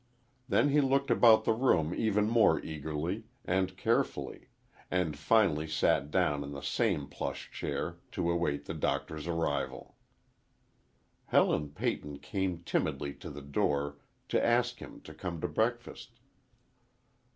Then 0.49 0.69
he 0.69 0.81
looked 0.81 1.11
about 1.11 1.43
the 1.43 1.53
room 1.53 1.93
even 1.93 2.27
more 2.27 2.59
eagerly 2.59 3.25
and 3.45 3.77
carefully, 3.77 4.47
and 4.89 5.15
finally 5.15 5.67
sat 5.67 6.09
down 6.09 6.43
in 6.43 6.53
the 6.53 6.61
same 6.63 7.05
plush 7.07 7.51
chair, 7.51 7.99
to 8.13 8.31
await 8.31 8.65
the 8.65 8.73
Doctor's 8.73 9.27
arrival. 9.27 9.95
Helen 11.27 11.69
Peyton 11.69 12.17
came 12.17 12.63
timidly 12.63 13.13
to 13.13 13.29
the 13.29 13.43
door 13.43 13.99
to 14.29 14.43
ask 14.43 14.79
him 14.79 15.01
to 15.01 15.13
come 15.13 15.39
to 15.39 15.47
breakfast. 15.47 16.19